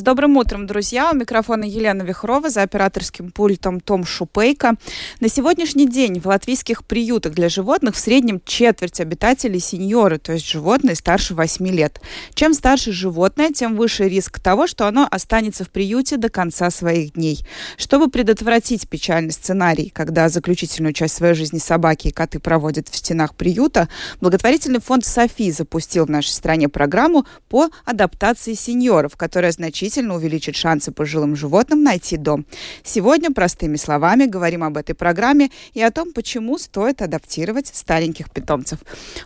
[0.00, 1.10] С добрым утром, друзья!
[1.12, 4.76] У микрофона Елена Вихрова, за операторским пультом Том Шупейко.
[5.20, 10.48] На сегодняшний день в латвийских приютах для животных в среднем четверть обитателей сеньоры, то есть
[10.48, 12.00] животные старше 8 лет.
[12.32, 17.12] Чем старше животное, тем выше риск того, что оно останется в приюте до конца своих
[17.12, 17.46] дней.
[17.76, 23.34] Чтобы предотвратить печальный сценарий, когда заключительную часть своей жизни собаки и коты проводят в стенах
[23.34, 23.90] приюта,
[24.22, 30.54] благотворительный фонд «Софи» запустил в нашей стране программу по адаптации сеньоров, которая значительно значительно увеличит
[30.54, 32.46] шансы пожилым животным найти дом.
[32.84, 38.78] Сегодня, простыми словами, говорим об этой программе и о том, почему стоит адаптировать стареньких питомцев.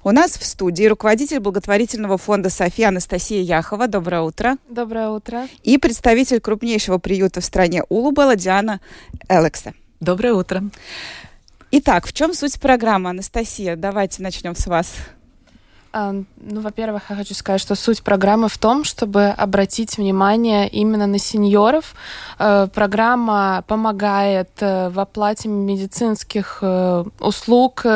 [0.04, 3.88] У нас в студии руководитель благотворительного фонда «София» Анастасия Яхова.
[3.88, 4.56] Доброе утро.
[4.70, 5.48] Доброе утро.
[5.62, 8.80] И представитель крупнейшего приюта в стране Улубела Диана
[9.28, 9.74] Элекса.
[10.00, 10.62] Доброе утро.
[11.72, 13.76] Итак, в чем суть программы, Анастасия?
[13.76, 14.94] Давайте начнем с вас.
[15.94, 21.18] Ну, во-первых, я хочу сказать, что суть программы в том, чтобы обратить внимание именно на
[21.18, 21.94] сеньоров.
[22.40, 27.86] Э, программа помогает э, в оплате медицинских э, услуг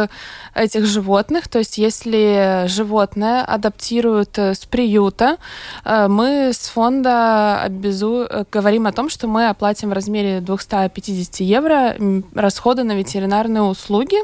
[0.54, 1.48] этих животных.
[1.48, 5.38] То есть, если животное адаптируют с приюта,
[5.84, 8.28] мы с фонда обязу...
[8.52, 11.96] говорим о том, что мы оплатим в размере 250 евро
[12.34, 14.18] расходы на ветеринарные услуги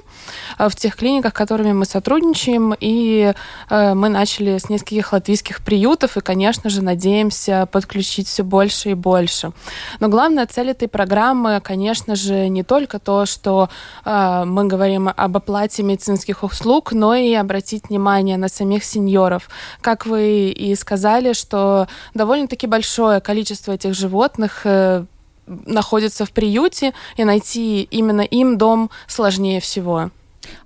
[0.58, 3.34] в тех клиниках, которыми мы сотрудничаем, и
[3.70, 9.52] мы начали с нескольких латвийских приютов и, конечно же, надеемся подключить все больше и больше.
[10.00, 13.68] Но главная цель этой программы, конечно же, не только то, что
[14.04, 19.48] э, мы говорим об оплате медицинских услуг, но и обратить внимание на самих сеньоров.
[19.80, 25.04] Как вы и сказали, что довольно-таки большое количество этих животных э,
[25.46, 30.10] находится в приюте, и найти именно им дом сложнее всего.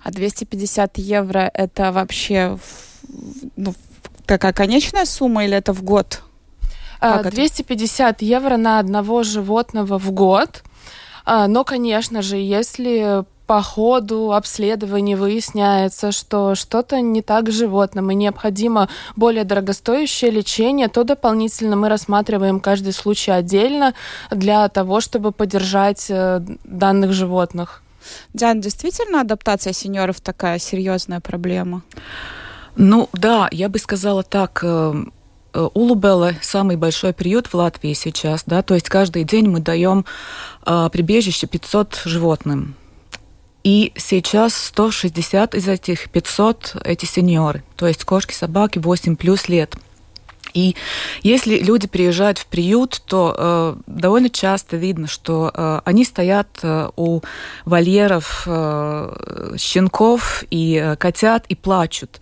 [0.03, 2.57] А 250 евро это вообще
[3.55, 3.73] ну,
[4.25, 6.21] такая конечная сумма или это в год?
[6.99, 8.25] А, как 250 это?
[8.25, 10.63] евро на одного животного в год.
[11.25, 18.11] А, но, конечно же, если по ходу обследования выясняется, что что-то не так с животным
[18.11, 23.95] и необходимо более дорогостоящее лечение, то дополнительно мы рассматриваем каждый случай отдельно
[24.29, 27.81] для того, чтобы поддержать э, данных животных.
[28.35, 31.81] Диана, действительно адаптация сеньоров такая серьезная проблема?
[32.75, 34.59] Ну да, я бы сказала так.
[34.63, 34.93] Э,
[35.53, 40.05] э, Улубелла самый большой приют в Латвии сейчас, да, то есть каждый день мы даем
[40.65, 42.75] э, прибежище 500 животным.
[43.63, 49.75] И сейчас 160 из этих 500 эти сеньоры, то есть кошки, собаки 8 плюс лет–
[50.53, 50.75] и
[51.23, 56.89] если люди приезжают в приют, то э, довольно часто видно, что э, они стоят э,
[56.95, 57.21] у
[57.65, 62.19] вольеров э, щенков и э, котят и плачут.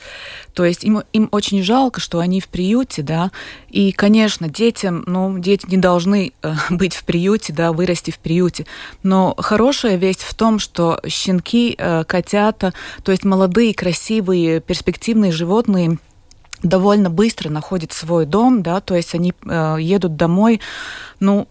[0.53, 3.31] То есть им, им очень жалко, что они в приюте, да.
[3.69, 8.65] И, конечно, детям, ну, дети не должны э, быть в приюте, да, вырасти в приюте.
[9.03, 12.73] Но хорошая весть в том, что щенки, э, котята,
[13.03, 15.99] то есть молодые, красивые, перспективные животные–
[16.63, 20.61] довольно быстро находят свой дом, да, то есть они э, едут домой,
[21.19, 21.47] ну,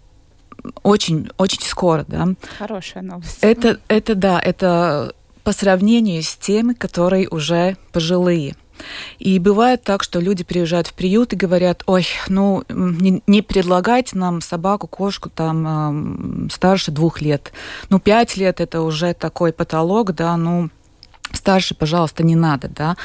[0.82, 2.28] очень, очень скоро, да.
[2.58, 3.38] Хорошая новость.
[3.40, 5.14] Это, это да, это
[5.44, 8.56] по сравнению с теми, которые уже пожилые.
[9.18, 14.18] И бывает так, что люди приезжают в приют и говорят, ой, ну не, не предлагайте
[14.18, 17.52] нам собаку, кошку там э, старше двух лет.
[17.88, 20.68] Ну пять лет это уже такой потолок, да, ну
[21.32, 22.96] старше, пожалуйста, не надо, да.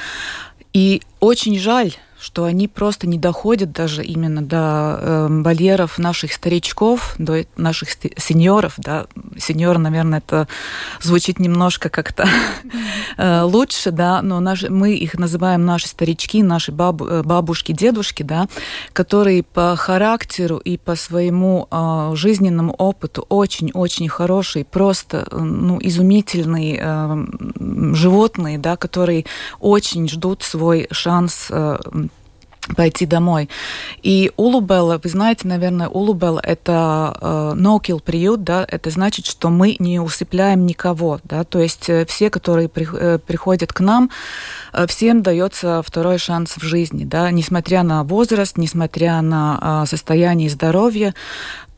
[0.74, 7.16] И очень жаль, что они просто не доходят даже именно до э, вольеров наших старичков,
[7.18, 8.76] до наших сеньоров.
[8.78, 9.08] Да.
[9.38, 10.48] Сеньор, наверное, это
[11.02, 12.28] звучит немножко как-то
[13.18, 18.22] э, лучше, да, но наши, мы их называем наши старички, наши баб, э, бабушки, дедушки,
[18.22, 18.48] да,
[18.94, 27.26] которые по характеру и по своему э, жизненному опыту очень-очень хорошие, просто ну, изумительные э,
[27.96, 29.26] животные, да, которые
[29.60, 31.80] очень ждут свой шанс э,
[32.76, 33.50] пойти домой.
[34.04, 39.76] И Улубелла, вы знаете, наверное, Улубелла– это э, no-kill приют, да, это значит, что мы
[39.80, 44.12] не усыпляем никого, да, то есть э, все, которые при, э, приходят к нам,
[44.74, 50.50] э, всем дается второй шанс в жизни, да, несмотря на возраст, несмотря на э, состояние
[50.50, 51.14] здоровья,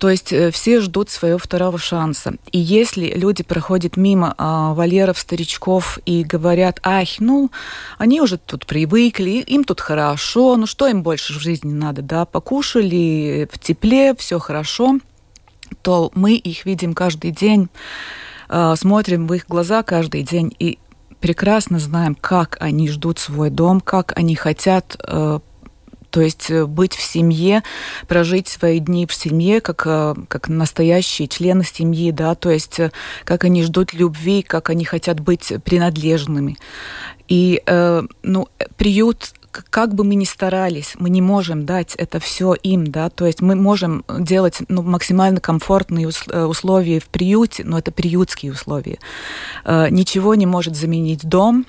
[0.03, 2.33] то есть э, все ждут своего второго шанса.
[2.51, 7.51] И если люди проходят мимо а, вольеров старичков и говорят, ах, ну,
[7.97, 12.25] они уже тут привыкли, им тут хорошо, ну что им больше в жизни надо, да,
[12.25, 14.97] покушали в тепле, все хорошо–
[15.81, 17.69] то мы их видим каждый день,
[18.49, 20.79] э, смотрим в их глаза каждый день и
[21.21, 25.39] прекрасно знаем, как они ждут свой дом, как они хотят э,
[26.13, 27.63] то есть э, быть в семье,
[28.07, 32.91] прожить свои дни в семье, как, э, как настоящие члены семьи, да, то есть э,
[33.23, 36.57] как они ждут любви, как они хотят быть принадлежными.
[37.27, 37.63] И,
[38.21, 43.09] ну, приют как бы мы ни старались, мы не можем дать это все им, да,
[43.09, 48.99] то есть мы можем делать ну, максимально комфортные условия в приюте, но это приютские условия.
[49.65, 51.65] Ничего не может заменить дом,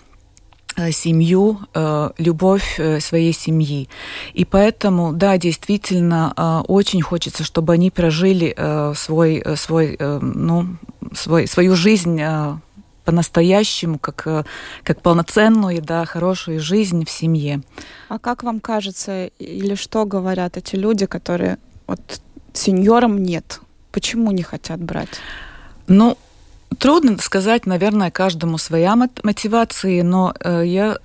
[0.92, 3.88] семью, э, любовь э, своей семьи.
[4.32, 8.54] И поэтому, да, действительно, очень хочется, чтобы они прожили
[8.94, 10.76] свой, свой, ну,
[11.14, 12.20] свой, свою жизнь
[13.04, 14.46] по-настоящему, как,
[14.82, 17.60] как полноценную, да, хорошую жизнь в семье.
[18.08, 22.20] А как вам кажется, или что говорят эти люди, которые вот
[22.52, 23.60] сеньорам нет?
[23.92, 25.20] Почему не хотят брать?
[25.86, 26.16] Ну,
[26.78, 30.98] Трудно сказать, наверное, каждому своя мотивация, но э, я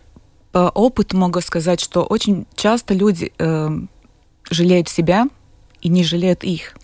[0.51, 3.69] по опыту могу сказать, что очень часто люди э,
[4.49, 5.27] жалеют себя
[5.81, 6.75] и не жалеют их.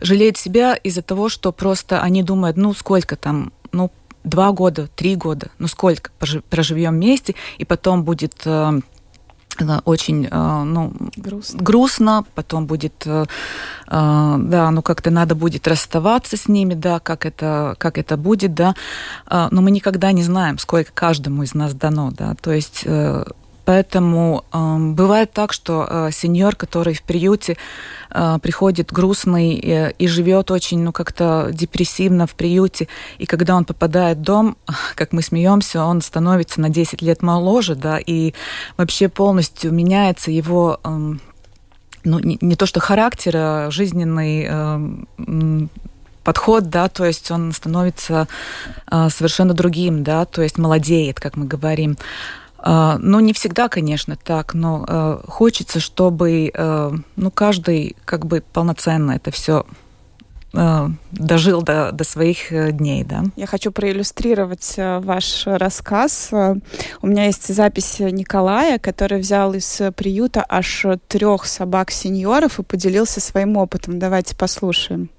[0.00, 3.90] Жалеют себя из-за того, что просто они думают, ну сколько там, ну
[4.24, 6.10] два года, три года, ну сколько
[6.50, 8.80] проживем вместе, и потом будет э,
[9.84, 11.62] очень э, ну, грустно.
[11.62, 13.24] грустно, потом будет, э,
[13.86, 18.54] э, да, ну как-то надо будет расставаться с ними, да, как это, как это будет,
[18.54, 18.74] да,
[19.30, 22.84] но мы никогда не знаем, сколько каждому из нас дано, да, то есть
[23.64, 27.56] Поэтому э, бывает так, что э, сеньор, который в приюте
[28.10, 32.88] э, приходит грустный э, и живет очень, ну, как-то депрессивно в приюте,
[33.18, 34.56] и когда он попадает в дом,
[34.94, 38.34] как мы смеемся, он становится на 10 лет моложе, да, и
[38.76, 41.14] вообще полностью меняется его э,
[42.04, 45.66] ну, не, не то что характер, а жизненный э,
[46.22, 48.28] подход, да, то есть он становится
[48.90, 51.96] э, совершенно другим, да, то есть молодеет, как мы говорим.
[52.66, 58.42] А, ну, не всегда, конечно, так, но э, хочется, чтобы э, ну, каждый как бы
[58.54, 59.66] полноценно это все
[60.54, 63.24] э, дожил до, до своих дней, да.
[63.36, 66.30] Я хочу проиллюстрировать ваш рассказ.
[67.02, 73.58] У меня есть запись Николая, который взял из приюта аж трех собак-сеньоров и поделился своим
[73.58, 73.98] опытом.
[73.98, 75.10] Давайте послушаем.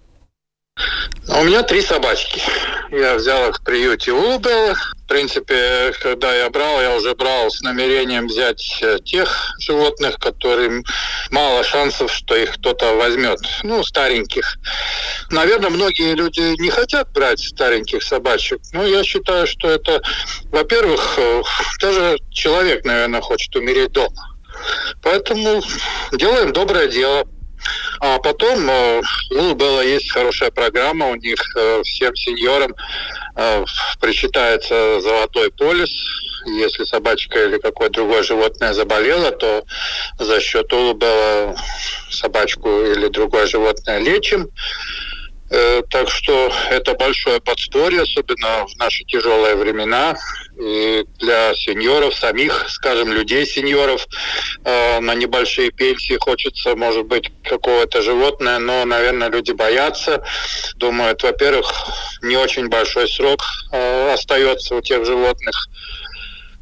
[1.28, 2.42] У меня три собачки.
[2.90, 4.74] Я взял их в приюте Улбелла.
[5.06, 10.84] В принципе, когда я брал, я уже брал с намерением взять э, тех животных, которым
[11.30, 13.38] мало шансов, что их кто-то возьмет.
[13.62, 14.58] Ну, стареньких.
[15.30, 18.60] Наверное, многие люди не хотят брать стареньких собачек.
[18.74, 20.02] Но я считаю, что это,
[20.46, 21.44] во-первых, э,
[21.82, 24.36] даже человек, наверное, хочет умереть дома.
[25.04, 25.62] Поэтому
[26.14, 27.28] делаем доброе дело.
[28.00, 29.02] А потом, э,
[29.32, 32.76] ну, была есть хорошая программа, у них э, всем сеньорам
[33.36, 33.66] э,
[34.00, 35.90] причитается золотой полис.
[36.46, 39.66] Если собачка или какое другое животное заболело, то
[40.20, 41.56] за счет Улубела
[42.12, 44.50] собачку или другое животное лечим.
[45.58, 50.18] Э, так что это большое подспорье, особенно в наши тяжелые времена.
[50.60, 54.06] И для сеньоров, самих, скажем, людей сеньоров
[54.66, 60.26] э, на небольшие пенсии хочется, может быть, какого-то животное, но, наверное, люди боятся.
[60.76, 61.72] Думают, во-первых,
[62.22, 65.70] не очень большой срок э, остается у тех животных.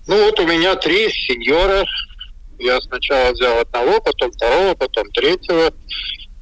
[0.05, 1.83] Ну вот у меня три сеньора.
[2.59, 5.73] Я сначала взял одного, потом второго, потом третьего.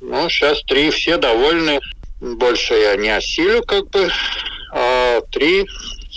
[0.02, 1.80] Ну, сейчас три, все довольны
[2.22, 4.10] больше я не осилю, как бы,
[4.72, 5.68] а три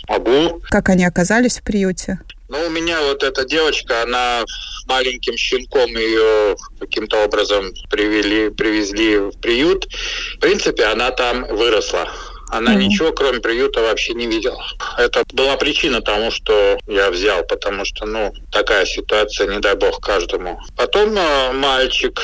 [0.08, 0.60] могу.
[0.68, 2.20] Как они оказались в приюте?
[2.48, 4.44] Ну, у меня вот эта девочка, она
[4.86, 9.88] маленьким щенком ее каким-то образом привели, привезли в приют.
[10.36, 12.08] В принципе, она там выросла.
[12.50, 12.78] Она mm-hmm.
[12.78, 14.62] ничего, кроме приюта, вообще не видела.
[14.98, 20.00] Это была причина тому, что я взял, потому что, ну, такая ситуация, не дай бог,
[20.00, 20.60] каждому.
[20.76, 22.20] Потом э, мальчик,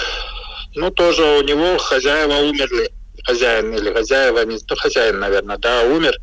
[0.74, 2.92] ну, тоже у него хозяева умерли
[3.30, 6.14] хозяин или хозяева, не, ну, хозяин, наверное, да, умер.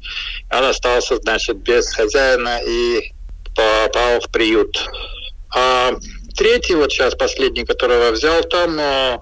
[0.52, 3.12] Он остался, значит, без хозяина и
[3.56, 4.78] попал в приют.
[5.56, 5.94] А
[6.36, 9.18] третий, вот сейчас последний, которого взял, там э,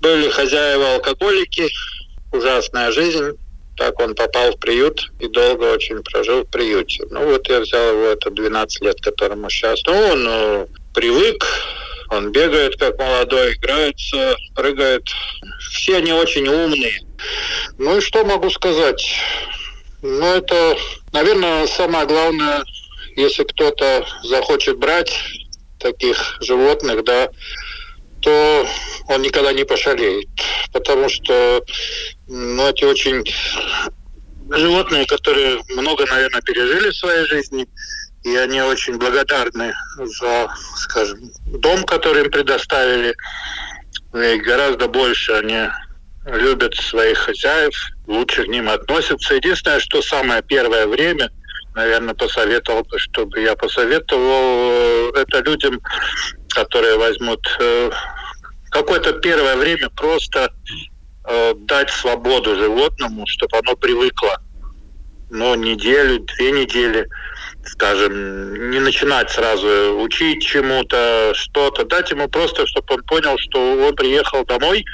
[0.00, 1.68] были хозяева алкоголики,
[2.32, 3.32] ужасная жизнь.
[3.76, 7.04] Так он попал в приют и долго очень прожил в приюте.
[7.10, 9.80] Ну вот я взял его, это 12 лет, которому сейчас.
[9.86, 11.44] Ну, он э, привык,
[12.10, 15.08] он бегает как молодой, играется, прыгает.
[15.70, 17.00] Все они очень умные.
[17.78, 19.04] Ну и что могу сказать?
[20.02, 20.76] Ну это,
[21.12, 22.62] наверное, самое главное,
[23.16, 25.12] если кто-то захочет брать
[25.78, 27.28] таких животных, да,
[28.20, 28.66] то
[29.08, 30.28] он никогда не пошалеет.
[30.72, 31.64] Потому что
[32.26, 33.24] ну, эти очень
[34.50, 37.66] животные, которые много, наверное, пережили в своей жизни,
[38.26, 43.14] и они очень благодарны за, скажем, дом, который им предоставили,
[44.14, 45.68] и гораздо больше они
[46.24, 47.72] любят своих хозяев,
[48.08, 49.34] лучше к ним относятся.
[49.34, 51.30] Единственное, что самое первое время,
[51.76, 55.80] наверное, посоветовал бы, чтобы я посоветовал э, это людям,
[56.48, 57.92] которые возьмут э,
[58.70, 60.52] какое-то первое время просто
[61.28, 64.42] э, дать свободу животному, чтобы оно привыкло.
[65.30, 67.08] Но неделю, две недели,
[67.66, 73.94] скажем, не начинать сразу учить чему-то, что-то, дать ему просто, чтобы он понял, что он
[73.94, 74.84] приехал домой,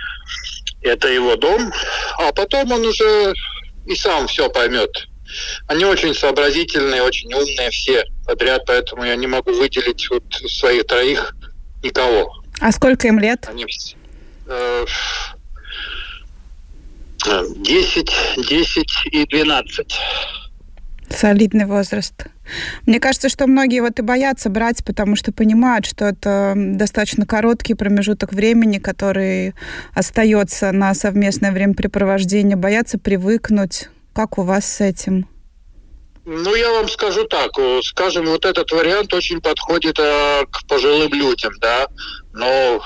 [0.80, 1.72] это его дом,
[2.18, 3.34] а потом он уже
[3.86, 5.08] и сам все поймет.
[5.66, 11.34] Они очень сообразительные, очень умные все подряд, поэтому я не могу выделить вот своих троих
[11.82, 12.42] никого.
[12.60, 13.46] А сколько им лет?
[13.48, 13.66] Они,
[14.46, 14.84] э,
[17.24, 19.98] 10, 10 и 12.
[21.08, 22.26] Солидный возраст.
[22.86, 27.74] Мне кажется, что многие вот и боятся брать, потому что понимают, что это достаточно короткий
[27.74, 29.54] промежуток времени, который
[29.94, 32.56] остается на совместное времяпрепровождение.
[32.56, 33.88] Боятся привыкнуть.
[34.12, 35.28] Как у вас с этим?
[36.24, 37.50] Ну, я вам скажу так.
[37.82, 41.88] Скажем, вот этот вариант очень подходит э, к пожилым людям, да.
[42.32, 42.80] Но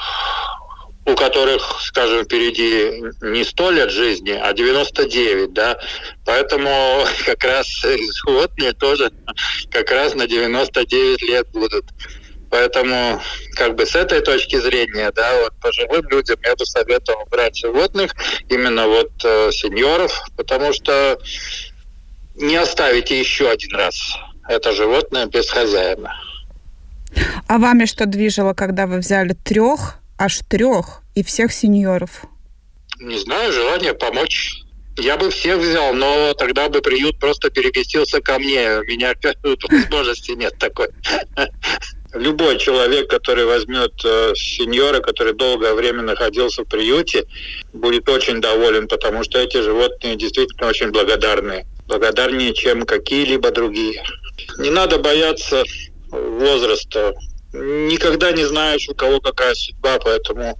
[1.07, 5.79] у которых, скажем, впереди не 100 лет жизни, а 99, да.
[6.25, 7.69] Поэтому как раз
[8.25, 9.13] животные тоже
[9.71, 11.87] как раз на 99 лет будут.
[12.51, 13.21] Поэтому,
[13.55, 18.13] как бы с этой точки зрения, да, вот пожилым людям я бы советовал брать животных,
[18.49, 21.19] именно вот э, сеньоров, потому что
[22.37, 23.97] не оставите еще один раз
[24.49, 26.13] это животное без хозяина.
[27.49, 32.25] А вами что движило, когда вы взяли трех аж трех и всех сеньоров?
[33.01, 34.63] Не знаю, желание помочь.
[34.99, 38.79] Я бы всех взял, но тогда бы приют просто переместился ко мне.
[38.79, 39.13] У меня
[39.69, 40.89] возможности нет такой.
[42.15, 47.27] Любой человек, который возьмет э, сеньора, который долгое время находился в приюте,
[47.75, 51.67] будет очень доволен, потому что эти животные действительно очень благодарные.
[51.87, 54.03] Благодарнее, чем какие-либо другие.
[54.59, 55.63] Не надо бояться
[56.11, 57.13] возраста
[57.57, 60.59] никогда не знаешь, у кого какая судьба, поэтому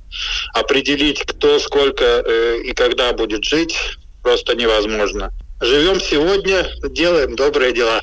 [0.55, 3.77] определить, кто сколько э, и когда будет жить,
[4.23, 5.33] просто невозможно.
[5.61, 8.01] Живем сегодня, делаем добрые дела.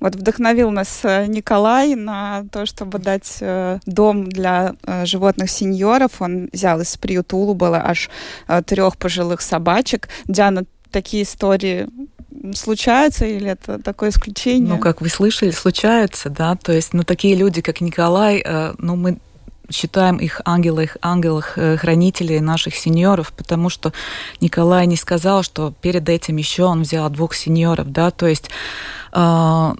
[0.00, 6.20] Вот вдохновил нас э, Николай на то, чтобы дать э, дом для э, животных сеньоров.
[6.20, 8.10] Он взял из приюта Улубала аж
[8.48, 10.08] э, трех пожилых собачек.
[10.26, 11.88] Диана, такие истории
[12.52, 14.74] случаются или это такое исключение?
[14.74, 16.56] Ну, как вы слышали, случаются, да.
[16.56, 19.18] То есть, ну, такие люди, как Николай, э, ну, мы
[19.70, 23.92] считаем их ангелах, ангелах э, хранителей наших сеньоров, потому что
[24.40, 28.50] Николай не сказал, что перед этим еще он взял двух сеньоров, да, то есть
[29.12, 29.74] э,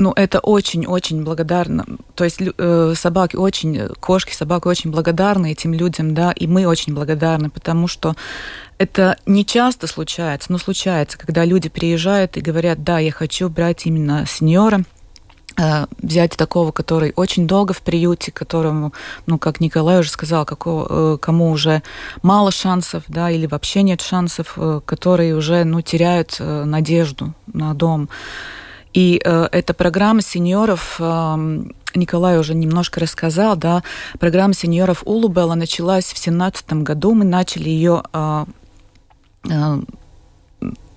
[0.00, 1.84] ну, это очень-очень благодарно.
[2.14, 6.94] То есть э, собаки очень, кошки, собаки очень благодарны этим людям, да, и мы очень
[6.94, 8.16] благодарны, потому что
[8.78, 13.84] это не часто случается, но случается, когда люди приезжают и говорят, да, я хочу брать
[13.84, 14.84] именно сеньора,
[15.58, 18.94] э, взять такого, который очень долго в приюте, которому,
[19.26, 21.82] ну, как Николай уже сказал, какого, э, кому уже
[22.22, 28.08] мало шансов, да, или вообще нет шансов, э, которые уже, ну, теряют надежду на дом.
[28.92, 31.62] И э, эта программа сеньоров, э,
[31.94, 33.82] Николай уже немножко рассказал, да,
[34.18, 37.14] программа сеньоров Улубела началась в 2017 году.
[37.14, 38.44] Мы начали ее э,
[39.48, 39.80] э,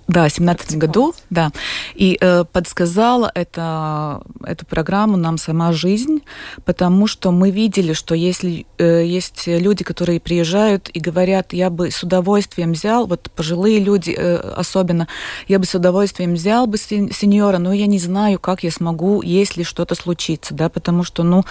[0.08, 1.50] да, в 17 году, да.
[1.94, 6.22] И э, подсказала это, эту программу нам сама жизнь,
[6.64, 11.90] потому что мы видели, что если э, есть люди, которые приезжают и говорят, я бы
[11.90, 15.08] с удовольствием взял, вот пожилые люди э, особенно,
[15.48, 19.62] я бы с удовольствием взял бы сеньора, но я не знаю, как я смогу, если
[19.62, 21.44] что-то случится, да, потому что, ну,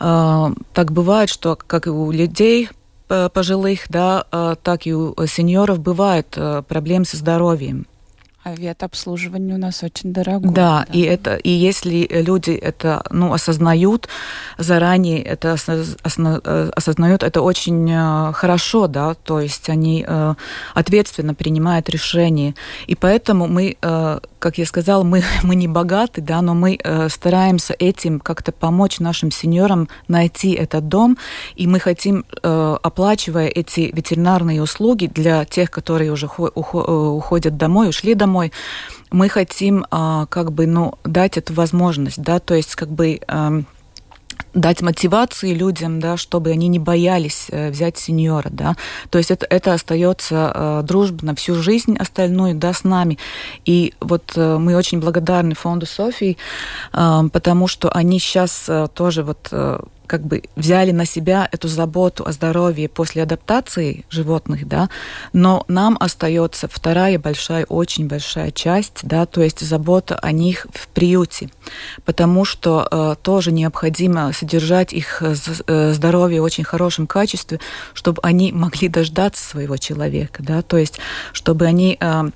[0.00, 2.68] э, так бывает, что как и у людей
[3.32, 7.86] пожилых, да, э, так и у сеньоров бывают э, проблемы со здоровьем.
[8.48, 10.50] А ветобслуживание у нас очень дорогое.
[10.50, 14.08] Да, да, и это и если люди это ну осознают
[14.56, 20.06] заранее, это осознают, это очень хорошо, да, то есть они
[20.72, 22.54] ответственно принимают решения,
[22.86, 23.76] и поэтому мы
[24.38, 29.00] как я сказала, мы, мы не богаты, да, но мы э, стараемся этим как-то помочь
[29.00, 31.18] нашим сеньорам найти этот дом,
[31.56, 37.08] и мы хотим, э, оплачивая эти ветеринарные услуги для тех, которые уже хо- ухо- э,
[37.08, 38.37] уходят домой, ушли домой,
[39.10, 43.20] мы хотим э, как бы, ну, дать эту возможность, да, то есть как бы...
[43.28, 43.62] Э,
[44.54, 48.76] дать мотивации людям, да, чтобы они не боялись э, взять сеньора, да.
[49.10, 53.18] То есть это, это остается э, дружба на всю жизнь остальную, да, с нами.
[53.64, 56.36] И вот э, мы очень благодарны фонду Софии,
[56.92, 59.50] потому что они сейчас тоже вот
[60.08, 64.88] как бы взяли на себя эту заботу о здоровье после адаптации животных, да,
[65.32, 70.88] но нам остается вторая большая, очень большая часть, да, то есть забота о них в
[70.88, 71.50] приюте,
[72.04, 77.60] потому что э, тоже необходимо содержать их э, здоровье в очень хорошем качестве,
[77.94, 80.98] чтобы они могли дождаться своего человека, да, то есть
[81.32, 82.30] чтобы они э,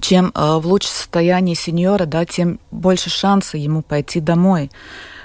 [0.00, 4.70] чем э, в лучшем состоянии сеньора, да, тем больше шанса ему пойти домой.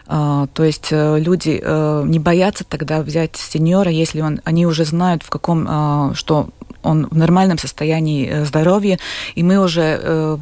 [0.05, 4.83] А, то есть э, люди э, не боятся тогда взять сеньора, если он, они уже
[4.86, 6.50] знают, в каком, а, что
[6.81, 9.00] он в нормальном состоянии э, здоровья,
[9.36, 10.38] и мы уже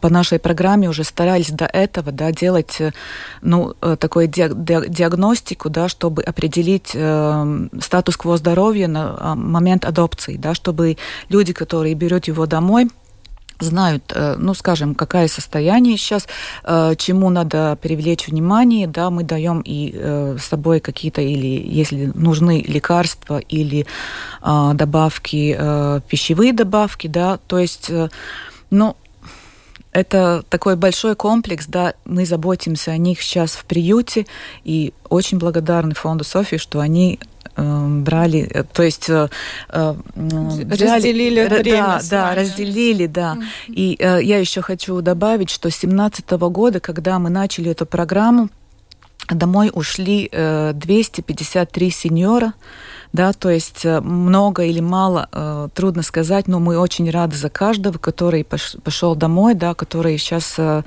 [0.00, 2.78] по нашей программе уже старались до этого да, делать
[3.42, 10.96] ну, такую диагностику, да, чтобы определить э, статус-кво здоровья на а, момент адопции, да, чтобы
[11.28, 12.88] люди, которые берут его домой,
[13.60, 16.26] знают, э, ну, скажем, какое состояние сейчас,
[16.64, 22.06] э, чему надо привлечь внимание, да, мы даем и э, с собой какие-то, или если
[22.14, 23.86] нужны лекарства или
[24.42, 27.90] добавки, пищевые добавки, да, то есть,
[28.70, 28.96] ну,
[29.92, 34.26] это такой большой комплекс, да, мы заботимся о них сейчас в приюте,
[34.64, 37.18] и очень благодарны фонду Софии, что они
[37.56, 39.28] брали, э, то есть э,
[39.68, 43.36] э, разделили взяли, время да, да, разделили, да.
[43.68, 43.72] Mm-hmm.
[43.74, 48.48] И я еще хочу добавить, что с 2017 года, когда мы начали эту программу,
[49.28, 52.54] домой ушли 253 сеньора,
[53.12, 57.50] да, то есть э, много или мало, э, трудно сказать, но мы очень рады за
[57.50, 60.82] каждого, который пошел домой, да, который сейчас, э,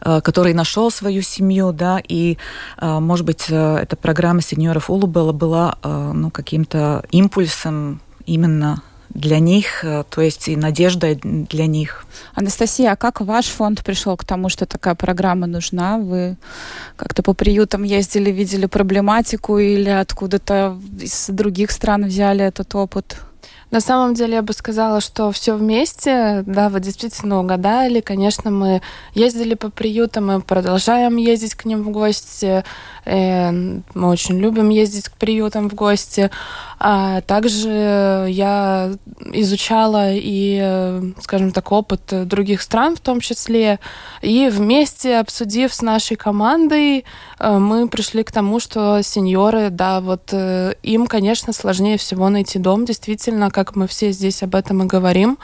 [0.00, 2.36] который нашел свою семью, да, и,
[2.80, 10.20] может быть, эта программа сеньоров Улубела была, ну, каким-то импульсом именно для них, э, то
[10.20, 12.04] есть и надежда для них.
[12.34, 15.98] Анастасия, а как ваш фонд пришел к тому, что такая программа нужна?
[15.98, 16.36] Вы
[16.96, 23.18] как-то по приютам ездили, видели проблематику или откуда-то из других стран взяли этот опыт?
[23.70, 28.00] На самом деле я бы сказала, что все вместе, да, вы действительно угадали.
[28.00, 28.80] Конечно, мы
[29.12, 32.64] ездили по приютам, мы продолжаем ездить к ним в гости.
[33.04, 36.30] Э, мы очень любим ездить к приютам в гости.
[36.80, 38.92] А также я
[39.32, 43.80] изучала и, скажем так, опыт других стран в том числе.
[44.22, 47.04] И вместе, обсудив с нашей командой,
[47.38, 52.58] э, мы пришли к тому, что сеньоры, да, вот э, им, конечно, сложнее всего найти
[52.58, 55.38] дом, действительно, как мы все здесь об этом и говорим.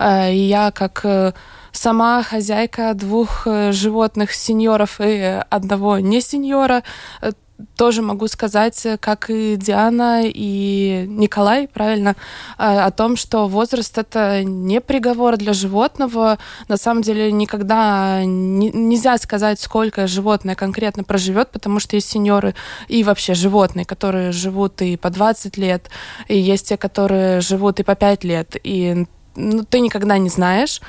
[0.00, 1.34] И я как
[1.72, 6.82] сама хозяйка двух э, животных сеньоров и одного не сеньора
[7.20, 7.32] э,
[7.76, 12.16] тоже могу сказать, как и Диана и Николай, правильно,
[12.56, 16.38] о том, что возраст это не приговор для животного.
[16.68, 22.54] На самом деле никогда не, нельзя сказать, сколько животное конкретно проживет, потому что есть сеньоры
[22.88, 25.90] и вообще животные, которые живут и по 20 лет,
[26.28, 28.56] и есть те, которые живут и по 5 лет.
[28.64, 30.80] И ну, ты никогда не знаешь.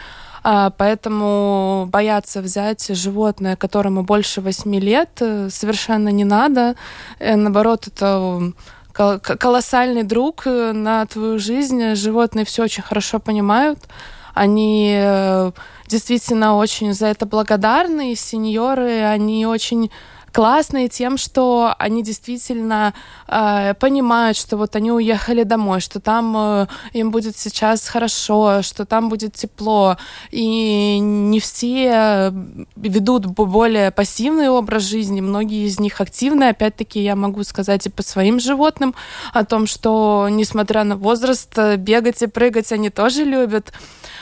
[0.44, 6.76] А, поэтому бояться взять животное, которому больше 8 лет, э, совершенно не надо.
[7.20, 8.52] Э, наоборот, это
[8.92, 11.96] колоссальный друг э, на твою жизнь.
[11.96, 13.80] Животные все очень хорошо понимают.
[14.36, 15.00] Они
[15.88, 18.12] действительно очень за это благодарны.
[18.12, 19.92] И сеньоры, они очень
[20.34, 22.94] классные тем, что они действительно
[23.28, 28.86] э, понимают, что вот они уехали домой, что там э, им будет сейчас хорошо, что
[28.86, 29.98] там будет тепло.
[30.32, 32.34] И не все
[32.76, 36.50] ведут более пассивный образ жизни, многие из них активные.
[36.50, 38.96] Опять-таки, я могу сказать и по своим животным
[39.34, 43.72] о том, что, несмотря на возраст, бегать и прыгать они тоже любят.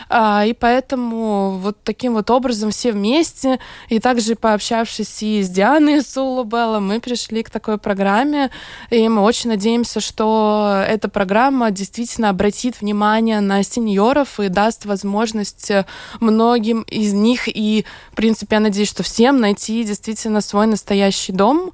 [0.10, 6.01] А, и поэтому вот таким вот образом все вместе, и также пообщавшись и с Дианой
[6.02, 8.50] Сулубелла, мы пришли к такой программе,
[8.90, 15.72] и мы очень надеемся, что эта программа действительно обратит внимание на сеньоров и даст возможность
[16.20, 21.72] многим из них, и, в принципе, я надеюсь, что всем найти действительно свой настоящий дом.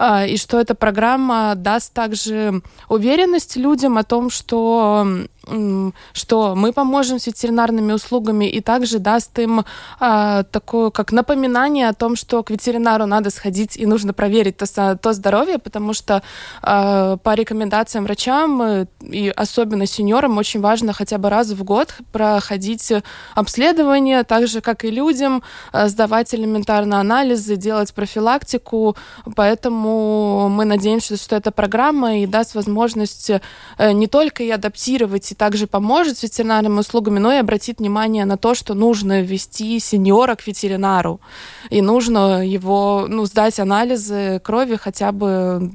[0.00, 5.06] И что эта программа даст также уверенность людям о том, что
[6.12, 9.64] что мы поможем с ветеринарными услугами и также даст им
[9.98, 14.96] а, такое как напоминание о том, что к ветеринару надо сходить и нужно проверить то,
[14.96, 16.22] то здоровье, потому что
[16.62, 21.94] а, по рекомендациям врачам э, и особенно сеньорам очень важно хотя бы раз в год
[22.12, 22.92] проходить
[23.34, 28.96] обследование, так же как и людям, а, сдавать элементарно анализы, делать профилактику,
[29.34, 29.87] поэтому
[30.48, 36.18] мы надеемся, что эта программа и даст возможность э, не только и адаптировать также поможет
[36.18, 41.20] с ветеринарными услугами, но и обратит внимание на то, что нужно ввести сеньора к ветеринару.
[41.70, 45.72] И нужно его, ну, сдать анализы крови хотя бы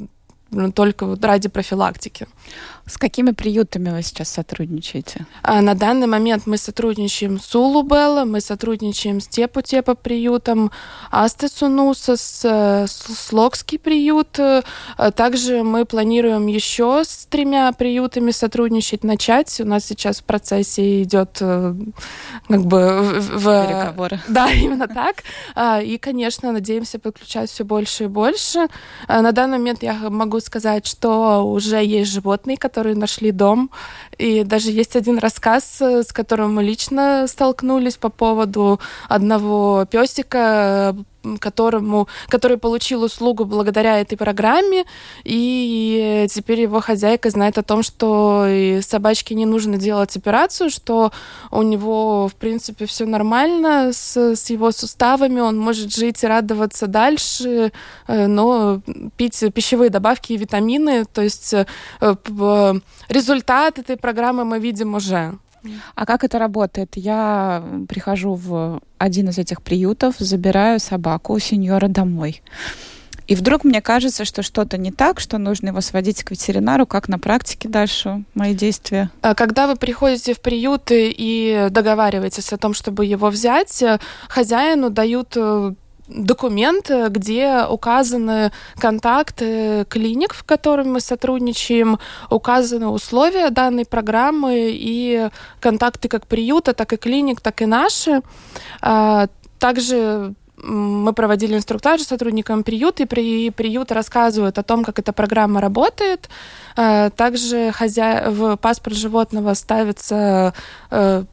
[0.54, 2.28] ну, только ради профилактики.
[2.86, 5.26] С какими приютами вы сейчас сотрудничаете?
[5.42, 10.70] А, на данный момент мы сотрудничаем с Улубелла, мы сотрудничаем с Тепу-Тепа приютом,
[11.10, 14.38] Астесунуса, с, с Локский приют.
[14.38, 19.62] А также мы планируем еще с тремя приютами сотрудничать, начать.
[19.62, 21.74] У нас сейчас в процессе идет э,
[22.50, 23.44] как бы в...
[23.46, 24.20] Переговоры.
[24.28, 25.24] Да, именно так.
[25.56, 28.68] А, и, конечно, надеемся подключать все больше и больше.
[29.08, 33.70] На данный момент я могу сказать, что уже есть животные, которые нашли дом.
[34.18, 38.80] И даже есть один рассказ, э, с которым мы лично столкнулись по поводу
[39.10, 40.96] одного песика,
[41.40, 44.86] которому, который получил услугу благодаря этой программе,
[45.24, 48.48] и теперь его хозяйка знает о том, что
[48.82, 51.12] собачке не нужно делать операцию, что
[51.52, 56.88] у него, в принципе, все нормально с, с его суставами, он может жить и радоваться
[56.88, 57.72] дальше,
[58.08, 58.82] э, но
[59.18, 61.66] пить пищевые добавки и витамины, то есть э,
[63.10, 65.34] результат этой программы мы видим уже.
[65.96, 66.92] А как это работает?
[66.96, 72.42] Я прихожу в один из этих приютов, забираю собаку у сеньора домой.
[73.28, 77.08] И вдруг мне кажется, что что-то не так, что нужно его сводить к ветеринару, как
[77.08, 79.12] на практике дальше мои действия.
[79.22, 83.84] А когда вы приходите в приюты и договариваетесь о том, чтобы его взять,
[84.28, 85.74] хозяину дают э,
[86.08, 96.10] документ, где указаны контакты клиник, в которых мы сотрудничаем, указаны условия данной программы и контакты
[96.10, 98.22] как приюта, так и клиник, так и наши.
[98.82, 99.28] А,
[99.60, 105.62] также мы проводили инструктаж сотрудникам приюта, и при, приют рассказывают о том, как эта программа
[105.62, 106.30] работает.
[106.76, 108.30] А, также хозя...
[108.30, 110.54] в паспорт животного ставится
[110.90, 111.24] э,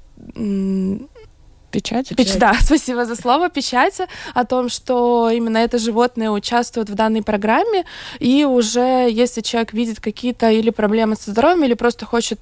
[1.71, 2.09] Печать?
[2.17, 3.49] Печать, да, спасибо за слово.
[3.49, 4.01] Печать
[4.35, 7.85] о том, что именно это животное участвует в данной программе,
[8.19, 12.41] и уже если человек видит какие-то или проблемы со здоровьем, или просто хочет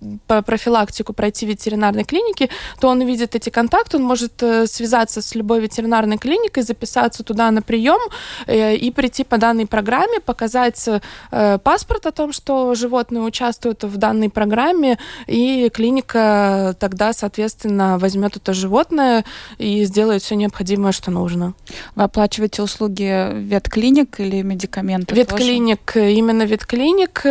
[0.00, 2.48] э, профилактику пройти в ветеринарной клинике,
[2.80, 7.50] то он видит эти контакты, он может э, связаться с любой ветеринарной клиникой, записаться туда
[7.50, 8.00] на прием
[8.46, 10.88] э, и прийти по данной программе, показать
[11.30, 18.36] э, паспорт о том, что животное участвует в данной программе, и клиника тогда, соответственно, возьмет
[18.36, 19.24] это животное
[19.58, 21.54] и сделает все необходимое, что нужно.
[21.94, 25.14] Вы оплачиваете услуги ветклиник или медикаменты?
[25.14, 26.12] Ветклиник, тоже?
[26.12, 27.24] именно ветклиник.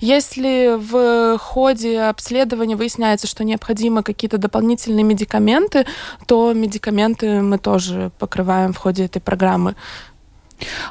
[0.00, 5.86] Если в ходе обследования выясняется, что необходимы какие-то дополнительные медикаменты,
[6.26, 9.74] то медикаменты мы тоже покрываем в ходе этой программы.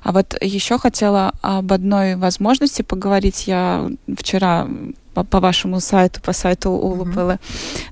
[0.03, 3.47] А вот еще хотела об одной возможности поговорить.
[3.47, 4.67] Я вчера
[5.13, 7.37] по, по вашему сайту, по сайту Улубелы,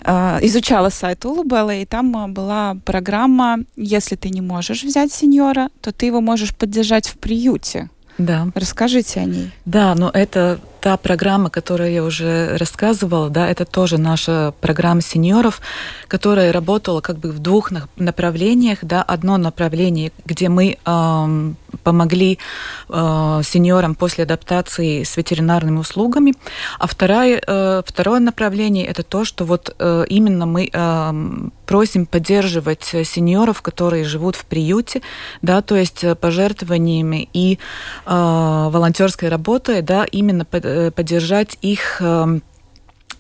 [0.04, 0.40] mm-hmm.
[0.42, 5.92] э, изучала сайт Улубелы, и там была программа «Если ты не можешь взять сеньора, то
[5.92, 7.90] ты его можешь поддержать в приюте».
[8.18, 8.48] Да.
[8.54, 9.52] Расскажите о ней.
[9.66, 15.62] Да, но это та программа, которую я уже рассказывала, да, это тоже наша программа сеньоров,
[16.08, 22.40] которая работала как бы в двух направлениях, да, одно направление, где мы э, помогли
[22.90, 26.34] э, сеньорам после адаптации с ветеринарными услугами,
[26.80, 31.14] а второе, э, второе направление это то, что вот э, именно мы э,
[31.66, 35.02] просим поддерживать сеньоров, которые живут в приюте,
[35.42, 37.60] да, то есть пожертвованиями и
[38.06, 42.42] э, волонтерской работой, да, именно под, Э, поддержать их эм,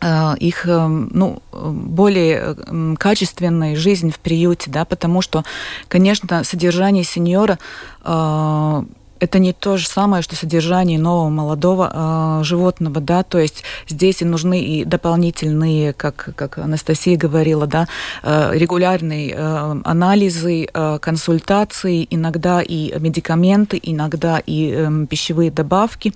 [0.01, 5.43] э, их эм, ну, более эм, качественной жизнь в приюте, да, потому что,
[5.87, 7.59] конечно, содержание сеньора
[8.03, 8.83] э,
[9.19, 14.21] это не то же самое, что содержание нового молодого э, животного, да, то есть здесь
[14.21, 17.87] и нужны и дополнительные, как, как Анастасия говорила, да,
[18.23, 26.13] э, регулярные э, анализы, э, консультации, иногда и медикаменты, иногда и э, пищевые добавки,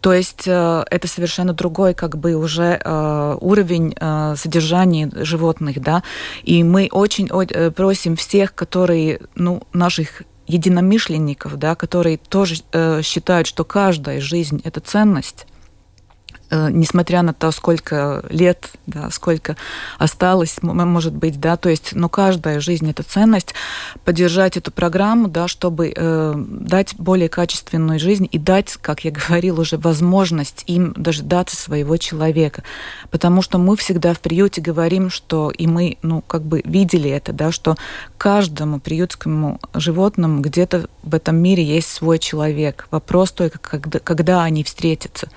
[0.00, 6.02] то есть э, это совершенно другой, как бы уже э, уровень э, содержания животных, да,
[6.42, 13.46] и мы очень э, просим всех, которые, ну, наших единомышленников, да, которые тоже э, считают,
[13.46, 15.46] что каждая жизнь это ценность,
[16.50, 19.56] несмотря на то, сколько лет, да, сколько
[19.98, 23.54] осталось, может быть, да, то есть, но каждая жизнь это ценность,
[24.04, 29.60] поддержать эту программу, да, чтобы э, дать более качественную жизнь и дать, как я говорила
[29.60, 32.62] уже, возможность им дождаться своего человека,
[33.10, 37.32] потому что мы всегда в приюте говорим, что и мы, ну, как бы видели это,
[37.32, 37.76] да, что
[38.18, 42.86] каждому приютскому животному где-то в этом мире есть свой человек.
[42.90, 45.28] Вопрос только, когда, когда они встретятся.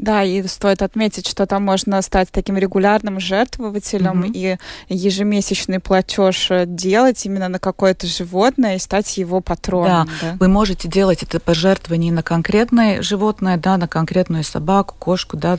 [0.00, 4.58] Да, и стоит отметить, что там можно стать таким регулярным жертвователем mm-hmm.
[4.88, 10.06] и ежемесячный платеж э, делать именно на какое-то животное и стать его патроном.
[10.22, 10.36] Да, да?
[10.40, 15.58] вы можете делать это пожертвование на конкретное животное, да, на конкретную собаку, кошку, да,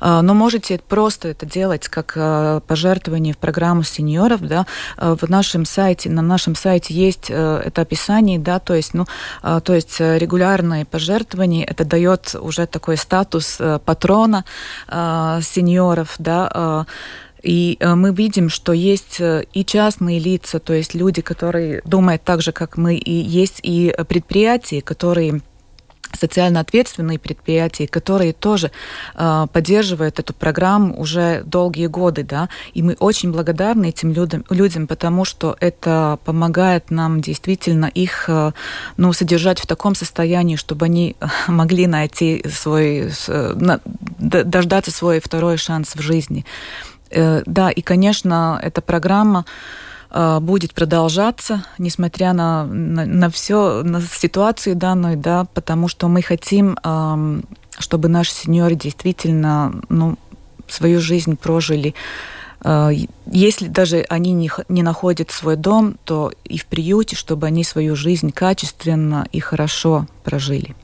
[0.00, 4.66] а, но можете просто это делать как э, пожертвование в программу сеньоров, да,
[4.98, 9.06] э, в нашем сайте, на нашем сайте есть это описание, да, то есть, ну,
[9.42, 14.44] то есть регулярное пожертвование, это дает уже такой статус патрона
[14.88, 16.84] э, сеньоров, да, э,
[17.42, 22.42] и э, мы видим, что есть и частные лица, то есть люди, которые думают так
[22.42, 25.40] же, как мы, и есть и предприятия, которые
[26.12, 28.70] социально ответственные предприятия, которые тоже
[29.14, 34.86] э, поддерживают эту программу уже долгие годы, да, и мы очень благодарны этим людям, людям,
[34.86, 38.52] потому что это помогает нам действительно их, э,
[38.96, 41.16] ну, содержать в таком состоянии, чтобы они
[41.46, 43.80] могли найти свой, э, на,
[44.18, 46.44] дождаться свой второй шанс в жизни.
[47.10, 49.78] Э, да, и, конечно, эта программа Э,
[50.10, 56.78] будет продолжаться, несмотря на, на, на все, на ситуацию данную, да, потому что мы хотим,
[57.78, 60.16] чтобы наши сеньоры действительно ну,
[60.68, 61.94] свою жизнь прожили.
[62.64, 62.90] Э,
[63.26, 67.96] если даже они не, не находят свой дом, то и в приюте, чтобы они свою
[67.96, 70.74] жизнь качественно и хорошо прожили.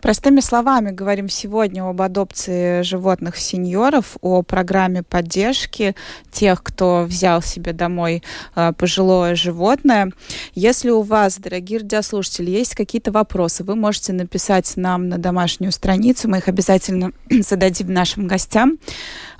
[0.00, 5.94] Простыми словами говорим сегодня об адопции животных сеньоров, о программе поддержки
[6.30, 8.22] тех, кто взял себе домой
[8.54, 10.12] э, пожилое животное.
[10.54, 16.28] Если у вас, дорогие радиослушатели, есть какие-то вопросы, вы можете написать нам на домашнюю страницу,
[16.28, 18.78] мы их обязательно зададим нашим гостям.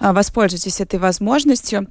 [0.01, 1.89] Э, воспользуйтесь этой возможностью.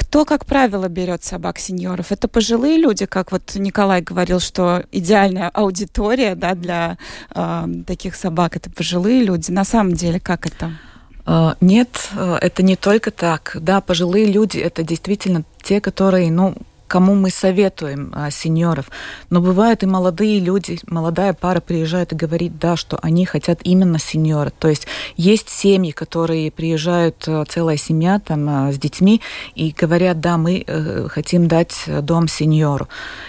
[0.00, 2.10] Кто, как правило, берет собак сеньоров?
[2.10, 6.96] Это пожилые люди, как вот Николай говорил, что идеальная аудитория да, для
[7.34, 9.50] э, таких собак это пожилые люди.
[9.50, 10.72] На самом деле, как это?
[11.26, 13.56] А, нет, э, это не только так.
[13.60, 16.56] Да, пожилые люди это действительно те, которые, ну,
[16.90, 18.90] кому мы советуем а, сеньоров.
[19.30, 24.00] Но бывают и молодые люди, молодая пара приезжает и говорит, да, что они хотят именно
[24.00, 24.50] сеньора.
[24.58, 29.20] То есть есть семьи, которые приезжают, а, целая семья там а, с детьми,
[29.54, 32.88] и говорят, да, мы э, хотим дать дом сеньору.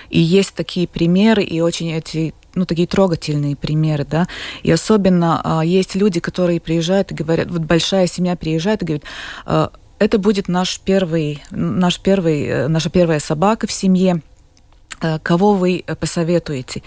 [0.09, 4.27] И есть такие примеры, и очень эти ну, такие трогательные примеры, да,
[4.63, 9.03] и особенно а, есть люди, которые приезжают и говорят, вот большая семья приезжает и говорит,
[9.45, 9.71] а,
[10.01, 14.21] это будет наш первый, наш первый, э, наша первая собака в семье.
[14.99, 16.81] Э, кого вы посоветуете?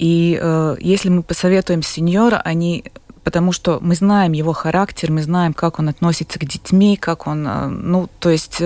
[0.00, 2.84] И э, если мы посоветуем сеньора, они
[3.22, 7.42] потому что мы знаем его характер, мы знаем, как он относится к детьми, как он,
[7.42, 8.58] ну, то есть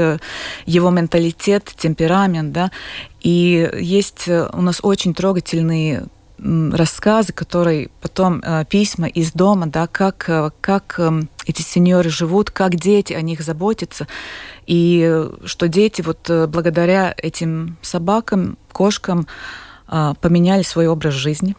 [0.67, 2.71] его менталитет, темперамент, да,
[3.21, 6.05] и есть у нас очень трогательные
[6.39, 12.51] рассказы, которые потом э, письма из дома, да, как, э, как э, эти сеньоры живут,
[12.51, 14.09] как дети о них заботятся,
[14.67, 19.27] и э, что дети вот благодаря этим собакам, кошкам
[19.87, 21.55] поменяли свой образ жизни.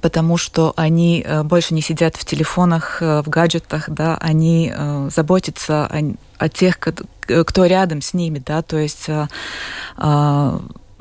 [0.00, 4.72] Потому что они больше не сидят в телефонах, в гаджетах, да, они
[5.08, 9.08] заботятся о, о тех, кто рядом с ними, да, то есть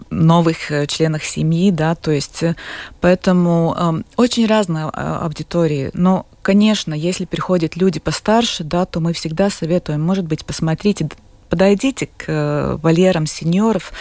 [0.10, 2.56] новых э, членах семьи, да, то есть э,
[3.02, 9.50] поэтому э, очень разная аудитория, но Конечно, если приходят люди постарше, да, то мы всегда
[9.50, 11.08] советуем, может быть, посмотрите,
[11.50, 13.94] подойдите к э, вольерам сеньоров,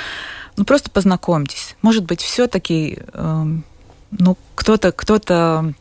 [0.57, 1.76] ну просто познакомьтесь.
[1.83, 3.44] Может быть, все-таки, э,
[4.11, 5.76] ну кто-то, кто-то Эм,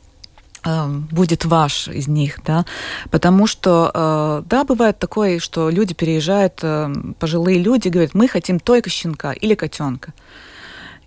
[0.63, 2.65] будет ваш из них, да,
[3.09, 8.59] потому что, э, да, бывает такое, что люди переезжают, э, пожилые люди говорят, мы хотим
[8.59, 10.13] только щенка или котенка.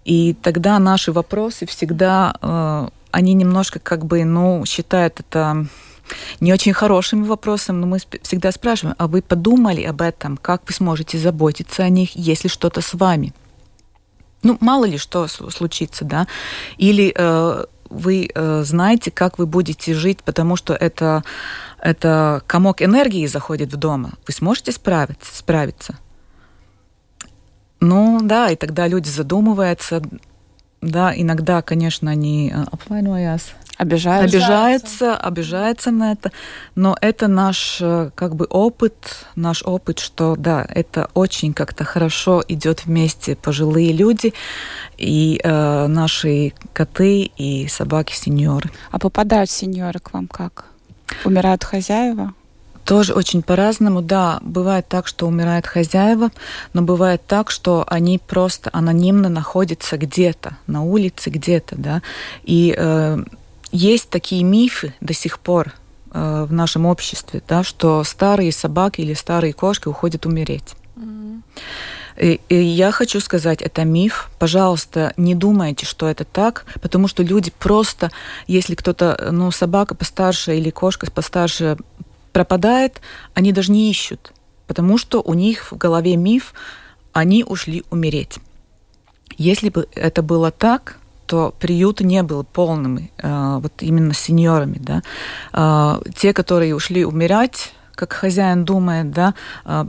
[0.05, 5.67] И тогда наши вопросы всегда, э, они немножко как бы, ну, считают это
[6.41, 10.75] не очень хорошим вопросом, но мы всегда спрашиваем, а вы подумали об этом, как вы
[10.75, 13.33] сможете заботиться о них, если что-то с вами?
[14.43, 16.27] Ну, мало ли что случится, да,
[16.77, 17.15] или
[17.91, 21.23] вы э, знаете, как вы будете жить, потому что это,
[21.79, 24.13] это комок энергии заходит в дом.
[24.27, 25.37] Вы сможете справиться?
[25.37, 25.99] справиться?
[27.81, 30.03] Ну да, и тогда люди задумываются,
[30.81, 34.37] да, иногда, конечно, они apvainojās, Обижаются.
[34.37, 36.31] Обижается, обижается на это.
[36.77, 37.83] Но это наш
[38.15, 44.33] как бы опыт, наш опыт, что да, это очень как-то хорошо идет вместе пожилые люди
[44.97, 48.71] и э, наши коты и собаки-сеньоры.
[48.91, 50.67] А попадают сеньоры к вам как?
[51.25, 52.33] Умирают хозяева?
[52.85, 54.39] Тоже очень по-разному, да.
[54.43, 56.31] Бывает так, что умирают хозяева,
[56.75, 62.03] но бывает так, что они просто анонимно находятся где-то, на улице где-то, да.
[62.45, 63.25] И э,
[63.75, 65.73] есть такие мифы до сих пор
[66.13, 70.75] э, в нашем обществе, да, что старые собаки или старые кошки уходят умереть.
[72.17, 74.31] И, и я хочу сказать, это миф.
[74.39, 78.13] Пожалуйста, не думайте, что это так, потому что люди просто,
[78.47, 81.77] если кто-то, ну, собака постарше или кошка постарше
[82.33, 83.01] пропадает,
[83.35, 84.33] они даже не ищут,
[84.69, 86.55] потому что у них в голове миф,
[87.13, 88.39] они ушли умереть.
[89.37, 90.99] Если бы это было так,
[91.35, 95.03] то приют не был полным э, вот именно сеньорами, да.
[95.53, 99.85] Э, те, которые ушли умирать, как хозяин думает, да, э,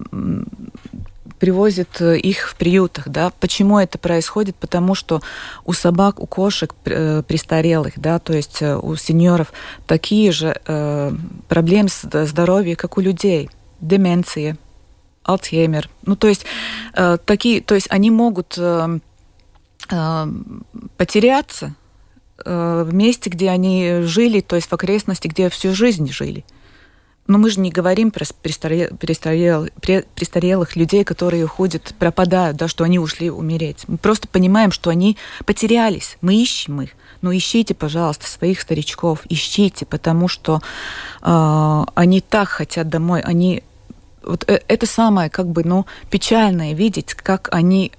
[1.38, 3.32] привозят их в приютах, да.
[3.40, 4.56] Почему это происходит?
[4.56, 5.22] Потому что
[5.66, 9.54] у собак, у кошек престарелых, да, то есть у сеньоров
[9.86, 10.60] такие же
[11.48, 13.52] проблемы с здоровьем, как у людей.
[13.82, 14.58] Деменция,
[15.24, 15.90] Альцгеймер.
[16.06, 16.46] Ну, то есть
[16.94, 19.00] э, такие, то есть они могут э,
[20.98, 21.76] потеряться
[22.44, 26.46] э, в месте, где они жили, то есть в окрестности, где всю жизнь жили.
[27.28, 28.90] Но мы же не говорим про престарел,
[29.80, 33.86] престарелых людей, которые уходят, пропадают, да, что они ушли умереть.
[33.88, 36.18] Мы просто понимаем, что они потерялись.
[36.22, 36.92] Мы ищем их.
[37.22, 40.62] Но ищите, пожалуйста, своих старичков, ищите, потому что
[41.24, 43.22] э, они так хотят домой.
[43.22, 43.64] Они
[44.22, 47.92] вот э, это самое, как бы, ну, печальное видеть, как они,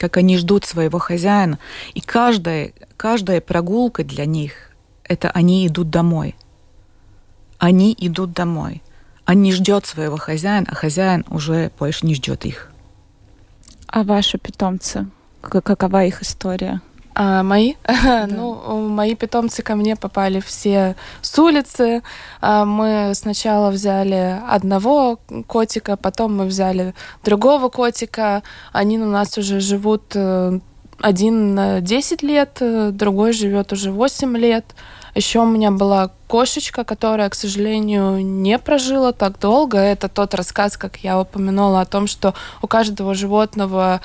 [0.00, 1.60] как они ждут своего хозяина.
[1.94, 4.72] И каждая, каждая прогулка для них
[5.04, 6.34] это они идут домой
[7.60, 8.82] они идут домой.
[9.24, 12.72] Они ждет своего хозяина, а хозяин уже больше не ждет их.
[13.86, 15.06] А ваши питомцы?
[15.42, 16.80] Какова их история?
[17.22, 17.74] А, мои?
[17.84, 18.26] Да.
[18.26, 22.02] ну, мои питомцы ко мне попали все с улицы.
[22.40, 28.42] А, мы сначала взяли одного котика, потом мы взяли другого котика.
[28.72, 30.60] Они у нас уже живут э,
[30.98, 34.64] один 10 лет, э, другой живет уже 8 лет.
[35.14, 39.76] Еще у меня была кошечка, которая, к сожалению, не прожила так долго.
[39.76, 44.00] Это тот рассказ, как я упомянула, о том, что у каждого животного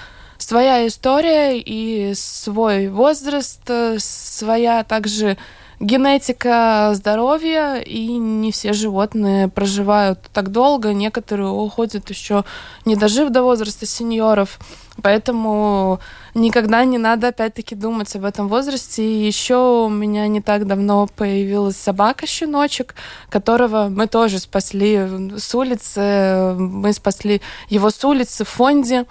[0.46, 3.62] своя история и свой возраст,
[3.98, 5.38] своя также
[5.80, 12.46] генетика здоровья, и не все животные проживают так долго, некоторые уходят еще
[12.86, 14.60] не дожив до возраста сеньоров.
[15.02, 16.00] Поэтому
[16.36, 19.04] никогда не надо опять-таки думать об этом возрасте.
[19.04, 22.96] И еще у меня не так давно появилась собака-щеночек,
[23.30, 25.06] которого мы тоже спасли
[25.38, 26.54] с улицы.
[26.58, 29.06] Мы спасли его с улицы в фонде.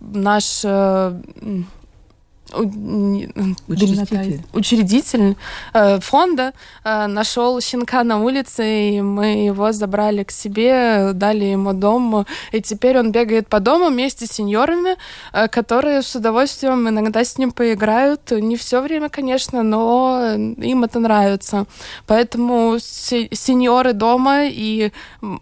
[0.00, 1.20] Наш э,
[2.52, 5.36] учредитель, учредитель
[5.72, 6.52] э, фонда
[6.84, 12.60] э, нашел щенка на улице, и мы его забрали к себе, дали ему дом, и
[12.60, 14.96] теперь он бегает по дому вместе с сеньорами,
[15.32, 18.30] э, которые с удовольствием иногда с ним поиграют.
[18.30, 21.66] Не все время, конечно, но им это нравится.
[22.06, 24.92] Поэтому сеньоры дома и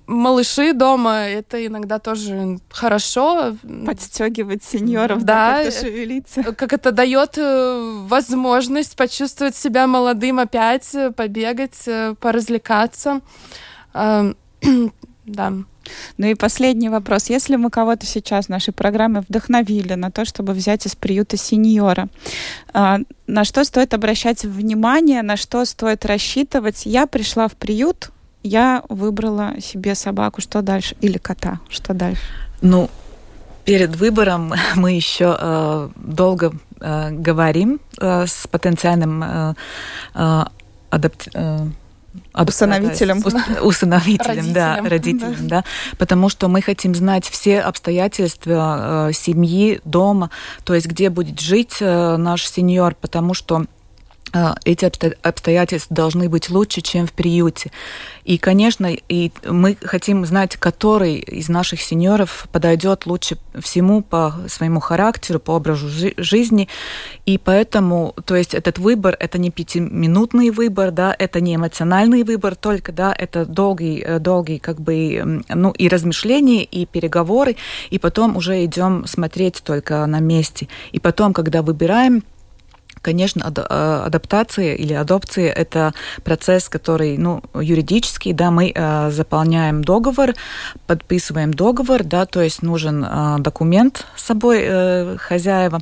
[0.07, 3.57] малыши дома это иногда тоже хорошо.
[3.87, 6.43] Подстегивать сеньоров, да, да как-то шевелиться.
[6.43, 13.21] Как это дает э, возможность почувствовать себя молодым опять, э, побегать, э, поразвлекаться.
[13.93, 14.37] Эм,
[15.27, 15.53] да.
[16.17, 17.29] Ну и последний вопрос.
[17.29, 22.09] Если мы кого-то сейчас в нашей программе вдохновили на то, чтобы взять из приюта сеньора,
[22.73, 26.87] на что стоит обращать внимание, на что стоит рассчитывать?
[26.87, 30.97] Я пришла в приют, я выбрала себе собаку, что дальше?
[31.03, 32.23] Или кота, что дальше?
[32.63, 32.89] Ну,
[33.65, 39.55] перед выбором мы еще э, долго э, говорим э, с потенциальным э,
[40.15, 40.45] э,
[40.91, 41.29] адапт...
[41.35, 41.67] Э,
[42.33, 43.23] Усыновителем.
[43.63, 45.65] Усыновителем, да, родителем, да.
[45.99, 50.31] Потому что мы хотим знать все обстоятельства э, семьи, дома,
[50.63, 53.65] то есть где будет жить э, наш сеньор, потому что
[54.65, 54.85] эти
[55.23, 57.71] обстоятельства должны быть лучше, чем в приюте.
[58.25, 64.81] И, конечно, и мы хотим знать, который из наших сеньоров подойдет лучше всему по своему
[64.81, 66.69] характеру, по образу жизни.
[67.27, 72.57] И поэтому, то есть этот выбор, это не пятиминутный выбор, да, это не эмоциональный выбор
[72.57, 77.57] только, да, это долгий, э, долгий как бы, ну, и размышления, и переговоры,
[77.91, 80.69] и потом уже идем смотреть только на месте.
[80.93, 82.25] И потом, когда выбираем,
[83.05, 85.93] Конечно, адаптация или адопция– это
[86.23, 90.33] процесс, который, ну, юридический, да, мы э, заполняем договор,
[90.87, 95.81] подписываем договор, да, то есть нужен э, документ с собой э, хозяева,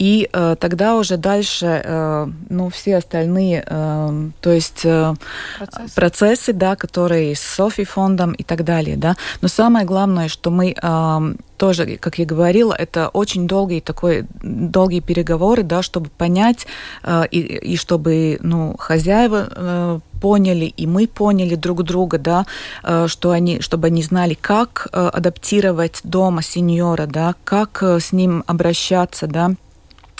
[0.00, 5.14] и э, тогда уже дальше, э, ну, все остальные, э, то есть э,
[5.58, 5.94] процессы.
[5.94, 9.16] процессы, да, которые с Софи фондом и так далее, да.
[9.42, 15.00] Но самое главное, что мы э, тоже, как я говорила, это очень долгие такой долгие
[15.00, 16.66] переговоры, да, чтобы понять
[17.02, 22.46] э, и, и чтобы, ну, хозяева э, поняли, и мы поняли друг друга, да,
[22.82, 28.12] э, что они, чтобы они знали, как э, адаптировать дома сеньора, да, как э, с
[28.12, 29.52] ним обращаться, да,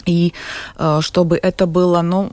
[0.07, 0.33] и
[1.01, 2.33] чтобы это было, ну,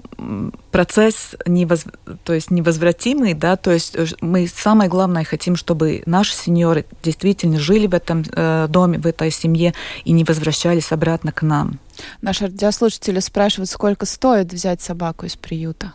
[0.72, 1.86] процесс невоз...
[2.24, 7.88] то есть невозвратимый, да, то есть мы самое главное хотим, чтобы наши сеньоры действительно жили
[7.88, 9.74] в этом э, доме, в этой семье
[10.05, 11.80] и не возвращались обратно к нам.
[12.22, 15.93] Наши радиослушатели спрашивают, сколько стоит взять собаку из приюта?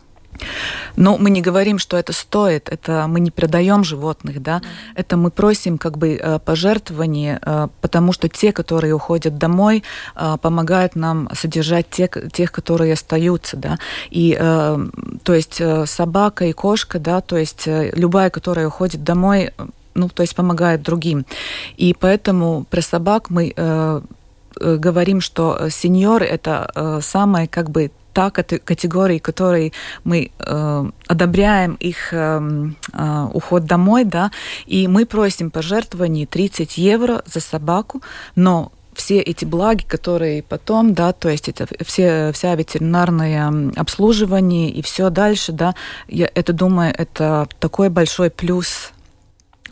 [0.97, 4.63] Но мы не говорим, что это стоит, это мы не продаем животных, да, mm.
[4.97, 9.83] это мы просим как бы э, пожертвования, э, потому что те, которые уходят домой,
[10.15, 13.79] э, помогают нам содержать тех, тех, которые остаются, да,
[14.11, 14.33] и
[15.25, 19.53] то есть собака и кошка, да, то есть любая, которая уходит домой,
[19.95, 21.25] ну, то есть помогает другим.
[21.77, 23.53] И поэтому про собак мы
[24.57, 29.73] говорим, что сеньоры это самое как бы та категория, которой
[30.05, 32.41] мы э, одобряем их э,
[32.93, 34.31] э, уход домой, да,
[34.67, 38.03] и мы просим пожертвований 30 евро за собаку,
[38.37, 44.83] но все эти благи, которые потом, да, то есть это все, вся ветеринарное обслуживание и
[44.83, 45.75] все дальше, да,
[46.09, 48.93] я это думаю, это такой большой плюс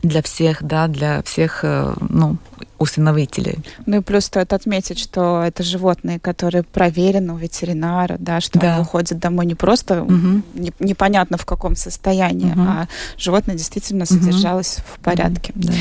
[0.03, 2.37] для всех, да, для всех, э, ну,
[2.81, 3.59] усыновителей.
[3.85, 8.73] Ну и плюс стоит отметить, что это животные, которые проверены у ветеринара, да, что да.
[8.73, 10.43] они уходят домой не просто угу.
[10.55, 12.61] не, непонятно в каком состоянии, угу.
[12.63, 14.85] а животное действительно содержалось угу.
[14.95, 15.53] в порядке.
[15.55, 15.67] Угу.
[15.67, 15.73] Да.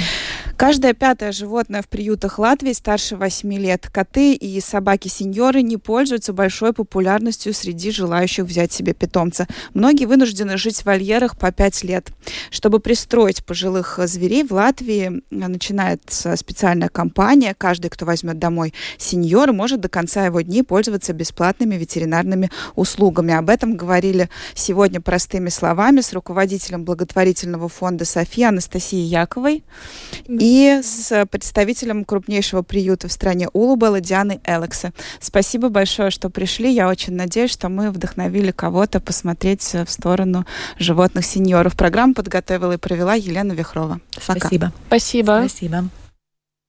[0.58, 3.88] Каждое пятое животное в приютах Латвии старше 8 лет.
[3.90, 9.48] Коты и собаки-сеньоры не пользуются большой популярностью среди желающих взять себе питомца.
[9.74, 12.10] Многие вынуждены жить в вольерах по 5 лет.
[12.52, 17.56] Чтобы пристроить пожилых зверей в Латвии, начинается специальная компания.
[17.58, 23.34] Каждый, кто возьмет домой сеньора, может до конца его дней пользоваться бесплатными ветеринарными услугами.
[23.34, 29.64] Об этом говорили сегодня простыми словами с руководителем благотворительного фонда Софии Анастасией Яковой
[30.28, 34.94] и с представителем крупнейшего приюта в стране Улубела Дианы Элекса.
[35.20, 36.72] Спасибо большое, что пришли.
[36.72, 40.46] Я очень надеюсь, что мы вдохновили кого-то посмотреть в сторону
[40.78, 41.76] животных сеньоров.
[41.76, 44.00] Программу подготовила и провела Елена Вихрова.
[44.28, 44.40] Пока.
[44.40, 44.74] Спасибо.
[44.88, 45.46] Спасибо.
[45.48, 45.90] Спасибо.